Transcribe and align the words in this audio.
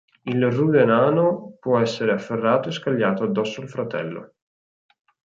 Il 0.23 0.43
Rude 0.49 0.83
nano 0.83 1.57
può 1.59 1.77
essere 1.77 2.11
afferrato 2.11 2.69
e 2.69 2.71
scagliato 2.71 3.21
addosso 3.23 3.61
al 3.61 3.69
fratello. 3.69 4.33